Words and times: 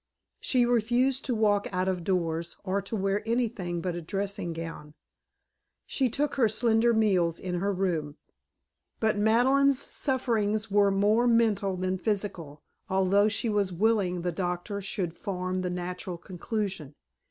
She 0.39 0.65
refused 0.65 1.25
to 1.25 1.35
walk 1.35 1.67
out 1.71 1.87
of 1.87 2.03
doors 2.03 2.57
or 2.63 2.81
to 2.81 2.95
wear 2.95 3.21
anything 3.23 3.81
but 3.81 3.93
a 3.93 4.01
dressing 4.01 4.51
gown; 4.51 4.95
she 5.85 6.09
took 6.09 6.33
her 6.37 6.49
slender 6.49 6.91
meals 6.91 7.39
in 7.39 7.59
her 7.59 7.71
room. 7.71 8.17
But 8.99 9.19
Madeleine's 9.19 9.77
sufferings 9.77 10.71
were 10.71 10.89
more 10.89 11.27
mental 11.27 11.77
than 11.77 11.99
physical, 11.99 12.63
although 12.89 13.27
she 13.27 13.47
was 13.47 13.71
willing 13.71 14.23
the 14.23 14.31
doctor 14.31 14.81
should 14.81 15.13
form 15.15 15.61
the 15.61 15.69
natural 15.69 16.17
conclusion. 16.17 16.95